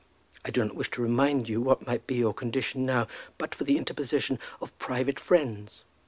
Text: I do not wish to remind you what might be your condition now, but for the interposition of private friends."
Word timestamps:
I 0.43 0.49
do 0.49 0.65
not 0.65 0.73
wish 0.73 0.89
to 0.89 1.01
remind 1.03 1.47
you 1.47 1.61
what 1.61 1.85
might 1.85 2.07
be 2.07 2.15
your 2.15 2.33
condition 2.33 2.87
now, 2.87 3.05
but 3.37 3.53
for 3.53 3.65
the 3.65 3.77
interposition 3.77 4.39
of 4.59 4.75
private 4.79 5.19
friends." 5.19 5.83